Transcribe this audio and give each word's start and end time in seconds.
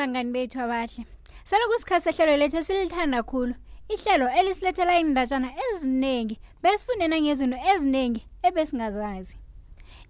bangani 0.00 0.32
bethu 0.34 0.60
abahle 0.62 1.04
seloku 1.44 1.78
sikhathi 1.80 2.04
sehlelo 2.12 2.36
lethu 2.40 2.64
silithanda 2.64 3.16
kakhulu 3.22 3.54
ihlelo 3.94 4.26
elisilethela 4.40 4.94
iindatshana 5.00 5.48
eziningi 5.66 6.36
besifunde 6.64 7.06
nangezinto 7.10 7.58
eziningi 7.72 8.20
ebesingazazi 8.48 9.34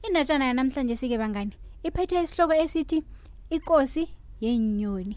indatshana 0.07 0.45
yanamhlanje 0.51 0.95
sike 1.01 1.16
bangani 1.23 1.55
iphethe 1.89 2.16
isihloko 2.25 2.55
esithi 2.65 2.99
ikosi 3.57 4.03
yenyoni 4.45 5.16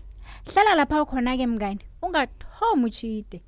hlala 0.50 0.72
lapha 0.80 1.00
khona 1.10 1.34
ke 1.40 1.46
mngani 1.52 1.84
ungathomi 2.06 2.84
utshide 2.90 3.40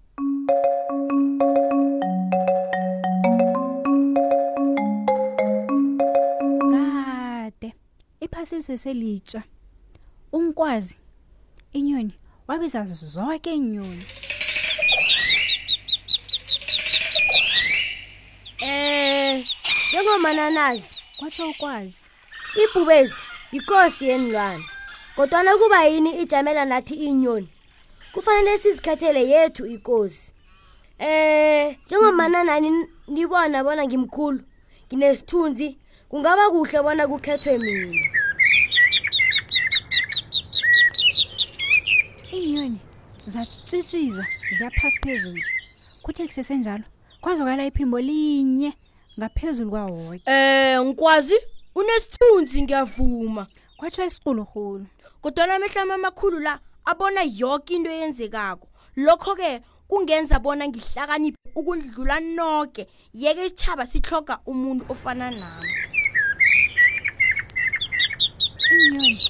kade 6.71 7.69
iphasi 8.25 8.57
seselitsha 8.67 9.39
unkwazi 10.37 10.95
inyoni 11.77 12.13
wabiza 12.47 12.83
zonke 12.85 13.51
iinyoni 13.53 14.05
um 18.61 18.69
eh, 18.69 19.47
njengomananazi 19.89 20.95
kwatsho 21.19 21.49
ukwazi 21.49 21.99
ibhubezi 22.63 23.15
yikosi 23.51 24.07
yenilwana 24.07 24.63
kodwana 25.15 25.57
kuba 25.57 25.83
yini 25.85 26.11
ijamela 26.21 26.65
nathi 26.65 26.93
iinyoni 26.93 27.49
kufanele 28.13 28.57
sizikhethele 28.57 29.29
yethu 29.29 29.65
ikosi 29.67 30.33
um 30.99 31.75
njengomananani 31.85 32.87
nibona 33.07 33.63
bona 33.63 33.85
ngimkhulu 33.85 34.41
nginesithunzi 34.87 35.77
kungaba 36.09 36.49
kuhle 36.49 36.81
bona 36.81 37.07
kukhethwe 37.07 37.57
mina 37.57 38.09
iinyoni 42.37 42.77
zatswitswiza 43.33 44.23
ziyaphasi 44.57 44.99
phezulu 45.03 45.41
kuthi 46.03 46.23
kusesenjalo 46.27 46.83
kwazokala 47.21 47.63
iphimbo 47.69 47.97
linye 48.07 48.71
ngaphezulu 49.19 49.69
kwahoke 49.69 50.23
um 50.27 50.33
eh, 50.33 50.77
nkwazi 50.87 51.35
unesithunzi 51.79 52.57
ngiyavuma 52.63 53.43
kwatsho 53.77 54.03
isiqulurhulu 54.09 54.85
kodwana 55.21 55.55
amehlami 55.55 55.91
amakhulu 55.99 56.37
la 56.39 56.53
abona 56.85 57.21
yoke 57.35 57.71
into 57.75 57.89
eyenzekako 57.91 58.67
lokho-ke 58.95 59.61
kungenza 59.87 60.39
bona 60.39 60.67
ngihlakaniphe 60.69 61.37
ukudlula 61.55 62.15
noke 62.19 62.83
yeke 63.13 63.41
isitshaba 63.45 63.83
sihloga 63.85 64.33
umuntu 64.51 64.83
ofana 64.93 65.31
nami 65.31 65.71
iinyoni 68.71 69.21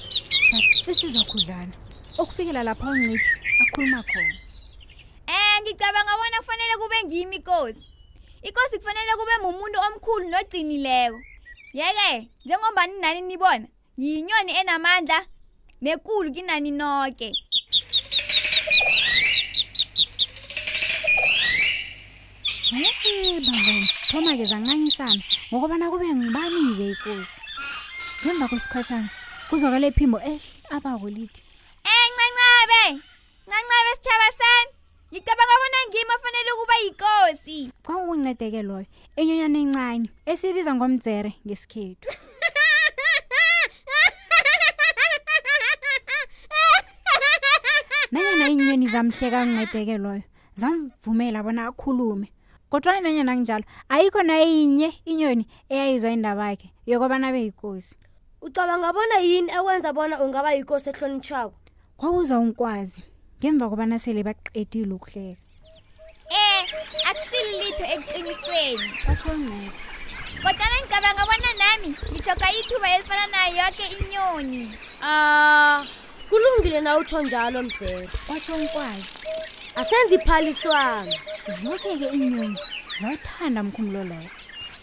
zatswitswiza 0.50 1.24
kudlana 1.30 1.74
okufikela 2.18 2.62
lapha 2.66 2.88
ngithi 2.96 3.30
akhuluma 3.62 4.00
khona 4.10 4.34
Eh 5.36 5.54
ngicabanga 5.62 6.12
wona 6.20 6.38
kufanele 6.42 6.74
kube 6.80 6.96
ngimi 7.04 7.36
inkosi 7.38 7.82
Inkosi 8.46 8.76
kufanele 8.80 9.12
kube 9.18 9.32
umuntu 9.48 9.78
omkhulu 9.86 10.24
nogcinileko 10.32 11.18
Yeke 11.78 12.12
njengoba 12.44 12.82
ninani 12.86 13.20
nibona 13.20 13.66
yinyoni 14.00 14.52
enamandla 14.60 15.20
nekulu 15.84 16.28
kinani 16.34 16.70
nonke 16.70 17.28
Eh 22.76 23.42
bangani 23.46 23.88
thoma 24.10 24.32
ke 24.36 24.44
zanqanyisana 24.50 25.22
ngokuba 25.52 25.74
nakube 25.78 26.06
ngibani 26.16 26.60
ke 26.76 26.84
inkosi 26.92 27.38
Ngemva 28.24 28.46
kwesikhashana 28.48 29.08
kuzokala 29.50 29.86
iphimbo 29.92 30.18
eh 30.24 30.40
abako 30.74 31.08
lithi 31.12 31.42
ncancabe 32.66 33.02
ncancabe 33.46 33.90
sitshaba 33.96 34.26
sami 34.38 34.72
ngicabanga 35.12 35.54
bona 35.60 35.78
ngimi 35.88 36.12
ofanele 36.16 36.50
ukuba 36.54 36.76
yikosi 36.82 37.58
kwakukuncedeke 37.84 38.60
loyo 38.68 38.86
inyonyana 39.20 39.58
encane 39.64 40.06
esiyibiza 40.30 40.70
ngomdzere 40.74 41.30
ngesikhethu 41.46 42.10
nanyana 48.10 48.46
iinyoni 48.50 48.86
zamhleka 48.94 49.36
ancedeke 49.42 49.94
loyo 50.02 50.24
zamvumela 50.58 51.38
bona 51.46 51.66
akhulume 51.70 52.28
kodwa 52.70 52.98
nanyana 53.00 53.32
kunjalo 53.38 53.64
ayikho 53.94 54.22
nayinye 54.26 54.88
inyoni 55.06 55.44
eyayizwa 55.70 56.10
indaba 56.10 56.50
yakhe 56.50 56.68
yokobana 56.90 57.30
beyikosi 57.30 57.94
ucabanga 58.42 58.90
bona 58.92 59.16
yini 59.22 59.52
ekwenza 59.54 59.92
bona 59.94 60.18
ungaba 60.18 60.50
yikosi 60.58 60.90
ehlonitshako 60.90 61.54
kwawuzwa 61.96 62.38
unkwazi 62.44 63.00
ngemva 63.40 63.66
kobana 63.72 63.96
sele 63.98 64.20
baqedile 64.28 64.92
ukuhleka 64.96 65.42
eh 66.36 66.62
akusili 67.10 67.52
litho 67.62 67.84
ekuqinisweni 67.94 68.88
kwathongcela 69.04 69.58
kodwana 70.44 70.76
ngicabanga 70.80 71.22
bona 71.30 71.50
nami 71.60 71.90
ngithoka 72.12 72.46
ithuba 72.60 72.86
elifana 72.94 73.24
nayo 73.32 73.52
yoke 73.62 73.84
inyoni 74.02 74.62
ah 75.06 75.78
kulungile 76.28 76.80
na 76.84 76.90
utsho 77.00 77.18
njalo 77.24 77.58
mzela 77.66 78.08
kwatsho 78.26 78.52
unkwazi 78.60 79.06
asenze 79.80 80.14
iphaliswana 80.20 81.14
zoke 81.60 81.90
ke 82.00 82.06
inyoni 82.16 82.58
zawuthanda 83.00 83.60
mkhumlo 83.62 84.00
loyo 84.04 84.30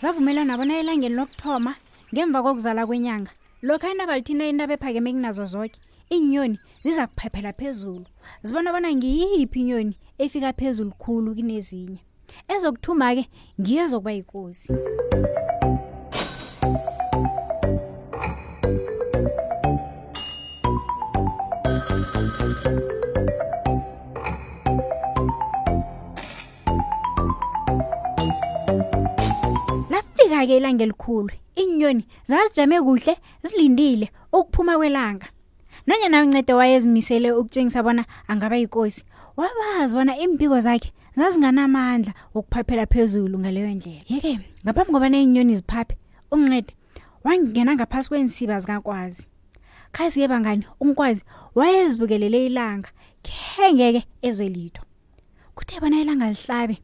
zavumela 0.01 0.41
nabona 0.49 0.73
elangeni 0.81 1.15
lokuthoma 1.15 1.71
ngemva 2.13 2.39
kokuzala 2.43 2.81
kwenyanga 2.89 3.31
lokho 3.67 3.85
anabalithina 3.87 4.43
intabephakeme 4.49 5.09
kunazo 5.13 5.45
zoke 5.53 5.77
iinyoni 6.15 6.57
ziza 6.83 7.03
kuphephela 7.11 7.51
phezulu 7.59 8.05
zibona 8.45 8.69
bona 8.73 8.89
ngiyiphi 8.97 9.57
inyoni 9.63 9.95
efika 10.23 10.49
phezulu 10.59 10.91
khulu 11.01 11.29
kunezinye 11.37 11.99
ezokuthuma 12.53 13.07
ke 13.15 13.23
ngiyo 13.59 13.83
zokuba 13.87 14.11
yikosi 14.11 14.73
lafika 29.91 30.39
ke 30.47 30.55
ilanga 30.59 30.83
elikhulu 30.85 31.31
iinyoni 31.61 32.03
zazijame 32.29 32.77
kuhle 32.85 33.13
zilindile 33.47 34.07
ukuphuma 34.37 34.73
kwelanga 34.81 35.27
nonyana 35.87 36.21
uncedo 36.23 36.57
wayezimisele 36.57 37.31
ukutshengisa 37.31 37.83
bona 37.83 38.05
angaba 38.27 38.55
yinkosi 38.55 39.03
wabazi 39.37 39.95
bona 39.95 40.17
impiko 40.17 40.59
zakhe 40.59 40.93
zazinganamandla 41.17 42.13
okuphaphela 42.35 42.85
phezulu 42.87 43.35
ngaleyo 43.39 43.67
ndlela 43.75 44.01
yeke 44.09 44.39
ngaphambi 44.63 44.91
kobana 44.95 45.17
iinyoni 45.19 45.55
ziphaphe 45.59 45.95
unqede 46.31 46.71
wangena 47.23 47.75
ngaphasi 47.75 48.07
kwensiba 48.09 48.59
zikakwazi 48.63 49.27
khasi 49.91 50.19
ke 50.23 50.27
bangani 50.31 50.63
unkwazi 50.79 51.21
wayezibukelele 51.55 52.45
ilanga 52.47 52.87
khengeke 53.27 54.07
ezwe 54.23 54.47
litho 54.49 54.83
kuthe 55.55 55.79
bona 55.83 55.99
ilanga 56.01 56.29
lihlabe 56.31 56.77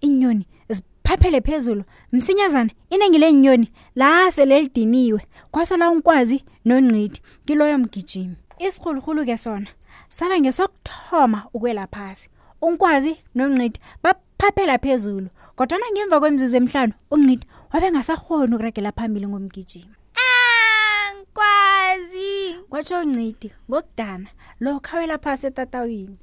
inyoni 0.00 0.46
ziphaphele 0.70 1.40
phezulu 1.42 1.82
msinyazana 2.14 2.70
inengi 2.90 3.18
lenyoni 3.18 3.66
la 3.98 4.30
selelidiniwe 4.32 5.20
kwasola 5.50 5.90
unkwazi 5.90 6.44
nongqithi 6.66 7.18
kiloyo 7.46 7.78
mgijimi 7.78 8.36
isikhulukhulu 8.62 9.22
ke 9.28 9.34
sona 9.44 9.70
sabe 10.16 10.36
ngesokuthoma 10.42 11.38
ukwela 11.54 11.84
phasi 11.94 12.26
unkwazi 12.66 13.12
nongqithi 13.36 13.78
baphaphela 14.02 14.76
phezulu 14.84 15.28
kodwana 15.58 15.86
ngemva 15.94 16.16
kwemzuzu 16.22 16.56
emhlanu 16.60 16.94
ungqithi 17.14 17.46
wabe 17.72 17.88
ngasahoni 17.90 18.52
ukuregela 18.54 18.90
phambili 18.96 19.26
ngomgijima 19.28 19.94
angikwazi 21.10 22.34
kwatsho 22.70 22.96
ungqithi 23.02 23.48
ngokudana 23.68 24.28
lo 24.62 24.70
khawela 24.86 25.16
phasi 25.24 25.44
etatawini 25.50 26.16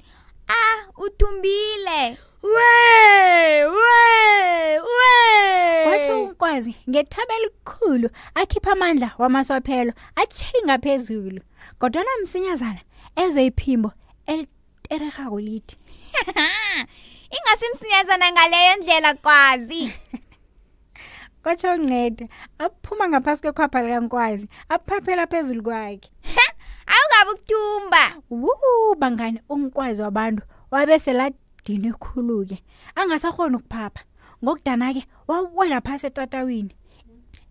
ah 0.60 0.78
uthumbile 1.04 2.02
we 2.42 2.50
we 2.50 4.30
we 4.74 5.86
wathi 5.90 6.12
ukwazi 6.30 6.76
ngethaba 6.90 7.34
elikhulu 7.36 8.08
akhipha 8.34 8.72
amandla 8.72 9.10
wamasophelo 9.18 9.92
athinga 10.16 10.78
phezulu 10.82 11.42
kodwa 11.78 12.04
namsinyazana 12.04 12.80
ezwe 13.22 13.46
iphimbo 13.46 13.92
eliterega 14.26 15.24
lithi 15.46 15.76
ingasimsinyazana 17.36 18.26
ngaleyo 18.32 18.74
ndlela 18.76 19.14
kwazi 19.14 19.82
kwatsho 21.42 21.72
unceda 21.72 22.26
aphuma 22.58 23.04
ngaphasi 23.08 23.42
kwekhwapha 23.42 23.82
likankwazi 23.82 24.46
aphaphela 24.68 25.26
phezulu 25.26 25.62
kwakhe 25.62 26.10
awungabe 26.94 27.30
ukuthumba 27.30 28.04
wu 28.30 28.94
bangane 28.98 29.42
unkwazi 29.48 30.02
wabantu 30.02 30.42
wabe 30.70 30.98
selat 30.98 31.34
ndinekhulu-ke 31.62 32.56
angasakhoni 32.98 33.56
ukuphapha 33.56 34.02
ngokudana-ke 34.42 35.02
wawela 35.30 35.78
phasi 35.86 36.04
etatawini 36.10 36.74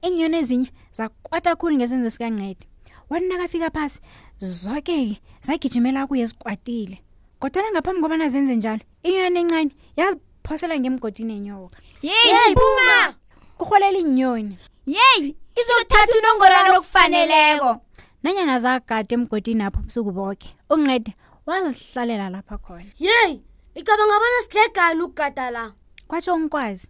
iinyoni 0.06 0.38
ezinye 0.42 0.70
zakwata 0.98 1.52
khulu 1.60 1.74
ngesenzo 1.80 2.10
sikanqede 2.14 2.64
wanakafika 3.10 3.68
phasi 3.76 3.98
zoke-ke 4.62 5.20
zagijimela 5.46 6.08
kuye 6.10 6.26
zikwatile 6.30 6.98
kodwana 7.40 7.70
ngaphambi 7.72 8.00
kobana 8.04 8.26
zenze 8.34 8.54
njalo 8.60 8.84
inyoni 9.08 9.40
encane 9.42 9.72
yaziphosela 10.00 10.76
ngemgodini 10.82 11.34
enyoka 11.40 11.76
yeyiphuma 12.08 12.98
kurholela 13.58 14.00
iinyoni 14.04 14.56
yeyi 14.96 15.30
izothatha 15.60 16.18
unongorano 16.20 16.72
okufaneleko 16.78 17.72
nanyana 18.24 18.56
zagade 18.64 19.12
emgodini 19.16 19.64
apho 19.66 19.80
busuku 19.88 20.12
boke 20.18 20.48
unqede 20.74 21.12
wazihlalela 21.48 22.28
lapha 22.36 22.56
khona 22.64 22.92
yeyi 23.08 23.38
Ngicabanga 23.76 24.16
bona 24.20 24.40
sidlegana 24.44 25.04
ukugada 25.06 25.46
la. 25.56 25.66
Kwatsho 26.08 26.34
ngkwazi. 26.40 26.88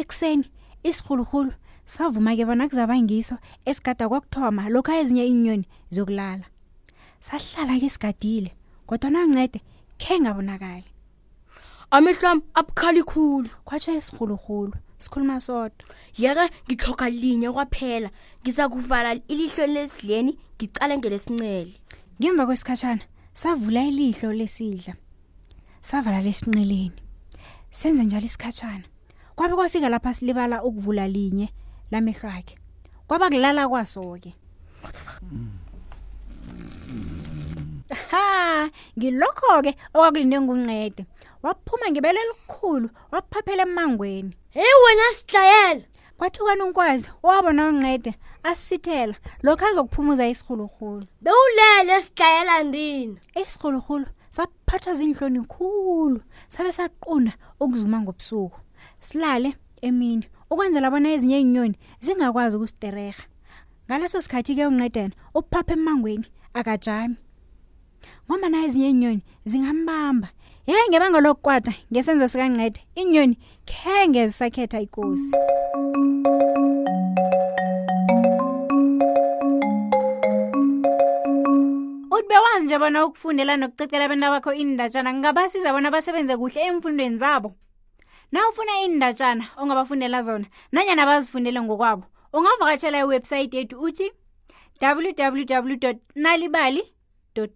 Ekseni 0.00 0.46
isihuluhulu 0.88 1.52
savuma 1.92 2.32
ke 2.36 2.44
bona 2.48 2.64
kuzaba 2.68 2.96
ngiso 2.96 3.36
esigada 3.68 4.08
kwakuthoma 4.08 4.70
lokho 4.72 4.92
ezinye 5.00 5.24
inyoni 5.28 5.66
zokulala. 5.94 6.46
Sahlala 7.20 7.76
ke 7.80 7.88
sigadile 7.92 8.50
kodwa 8.88 9.08
nangincede 9.12 9.60
khe 10.00 10.14
ngabonakali. 10.24 10.88
Amehlam 11.92 12.38
abukhali 12.56 13.02
khulu. 13.04 13.48
Kwatsho 13.68 13.92
isihuluhulu. 14.00 14.74
sikhuluma 15.02 15.36
sodwa 15.46 15.84
yeke 16.22 16.44
ngithoka 16.66 17.04
linye 17.20 17.52
kwaphela 17.52 18.08
ngiza 18.42 18.64
kuvala 18.72 19.10
ilihlo 19.32 19.64
lesidleni 19.76 20.32
ngicale 20.56 20.94
ngelesincele 20.98 21.74
ngemva 22.18 22.42
kwesikhatshana 22.48 23.04
savula 23.40 23.80
ilihlo 23.90 24.32
lesidla 24.34 24.92
savala 25.80 26.20
lesinqeleni 26.22 27.00
senze 27.78 28.02
njalo 28.04 28.26
isikhatshana 28.26 28.84
kwabe 29.36 29.54
kwafika 29.58 29.88
lapha 29.92 30.14
silibala 30.16 30.56
ukuvula 30.68 31.04
linye 31.14 31.46
lamehlwakhe 31.92 32.54
kwaba 33.08 33.26
kulala 33.32 33.62
kwaso-ke 33.70 34.30
ha 38.10 38.26
ngilokho-ke 38.98 39.72
okwakulinde 39.94 40.36
ngunqede 40.44 41.02
waphuma 41.44 41.86
ngebelo 41.92 42.18
elikhulu 42.24 42.86
waphaphela 43.12 43.62
emmangweni 43.66 44.32
heyi 44.56 44.74
wena 44.84 45.06
sihlayela 45.16 45.84
kwathi 46.18 46.38
kwani 46.44 46.62
unkwazi 46.66 47.06
owabona 47.24 47.62
unqede 47.70 48.10
asisithela 48.48 49.14
lokho 49.44 49.64
azokuphumuza 49.70 50.24
isirhulurhulu 50.32 51.04
bewulele 51.24 51.94
sihlayela 52.06 52.54
ndina 52.68 53.18
isirhulurhulu 53.40 54.06
saphathwa 54.38 54.94
zinhloni 54.94 55.40
khulu 55.48 56.20
sabe 56.48 56.70
saquna 56.72 57.32
ukuzuma 57.60 58.00
ngobusuku 58.00 58.56
silale 59.02 59.50
emini 59.82 60.24
ukwenzela 60.50 60.90
bona 60.90 61.08
ezinye 61.14 61.36
izinyoni 61.38 61.76
zingakwazi 62.04 62.56
ukusiterega 62.56 63.22
ngaleso 63.88 64.18
sikhathi 64.22 64.54
ke 64.56 64.66
unqedene 64.70 65.14
uphapha 65.34 65.72
emangweni 65.74 66.26
akajami 66.58 67.16
ngoba 68.28 68.48
na 68.48 68.62
ezinye 68.66 68.86
izinyoni 68.88 69.22
zingambamba 69.50 70.28
yeke 70.66 70.86
ngebanga 70.90 71.20
lokukwada 71.20 71.72
ngesenzo 71.90 72.28
sikanqede 72.28 72.80
inyoni 73.00 73.34
khenge 73.68 74.22
zisakhetha 74.26 74.80
ikosi 74.86 75.34
uyawazi 82.40 82.64
nje 82.64 82.78
bona 82.78 83.04
ukufundela 83.06 83.54
nokucecela 83.56 84.04
abantu 84.06 84.26
bakho 84.32 84.52
indatshana 84.54 85.10
kungabasiza 85.10 85.72
bona 85.74 85.90
basebenze 85.90 86.34
kuhle 86.38 86.60
emfundweni 86.70 87.18
zabo 87.18 87.50
na 88.32 88.48
ufuna 88.48 88.72
indatshana 88.86 89.44
ongabafundela 89.58 90.20
zona 90.22 90.46
nanyana 90.72 91.06
bazifundele 91.08 91.58
ngokwabo 91.62 92.04
ungavakatshela 92.32 92.98
iwebhsayithi 93.02 93.56
yethu 93.56 93.76
uthi 93.86 94.06
www 94.82 95.94
nalibali 96.14 96.82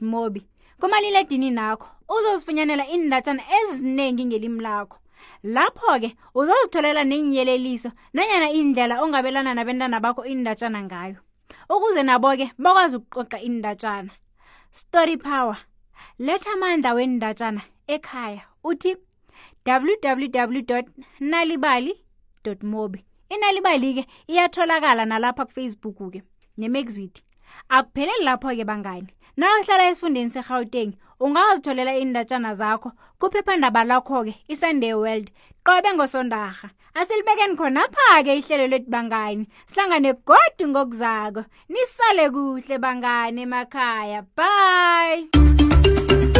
mobi 0.00 0.42
kumaliledini 0.80 1.50
nakho 1.50 1.86
uzozifunyanela 2.14 2.84
indatshana 2.90 3.42
ezinengi 3.58 4.24
ngelimi 4.26 4.60
lakho 4.60 4.98
lapho-ke 5.44 6.10
uzozitholela 6.34 7.04
nenyeleliso 7.06 7.90
nanyana 8.14 8.50
indlela 8.50 8.94
ongabelana 9.02 9.54
nabentana 9.54 10.00
bakho 10.02 10.22
indatshana 10.26 10.80
ngayo 10.86 11.16
ukuze 11.70 12.02
nabo-ke 12.02 12.46
bakwazi 12.58 12.96
ukuqoqa 12.98 13.38
indatshana 13.48 14.10
story 14.80 15.14
power 15.22 15.56
letha 16.26 16.50
amandla 16.56 16.90
wendatshana 16.98 17.62
ekhaya 17.94 18.40
uthi 18.70 18.90
www 19.70 20.78
nalibali 21.30 21.92
mobi 22.72 23.00
inalibali 23.34 23.88
ke 23.96 24.02
iyatholakala 24.32 25.04
nalapha 25.12 25.42
kufacebook 25.48 25.98
ke 26.14 26.20
nemexit 26.60 27.14
akupheleli 27.76 28.24
lapho 28.28 28.50
ke 28.58 28.64
bangani 28.70 29.10
na 29.36 29.46
uhlala 29.60 29.84
esifundeni 29.88 30.30
segauteng 30.30 30.92
ungazitholela 31.20 31.94
iindatshana 31.96 32.52
zakho 32.58 32.92
kuphephandaba 33.20 33.82
lakho-ke 33.90 34.34
isunday 34.52 34.94
world 34.98 35.28
qobe 35.66 35.88
ngosondarha 35.94 36.68
asilibekeni 36.98 37.54
khonapha-ke 37.58 38.32
ihlelo 38.40 38.66
lethu 38.72 38.90
bangani 38.92 39.44
sihlangane 39.70 40.10
godi 40.28 40.64
ngokuzako 40.72 41.40
nisale 41.72 42.24
kuhle 42.34 42.76
bangani 42.84 43.40
emakhaya 43.46 44.20
bye 44.36 46.31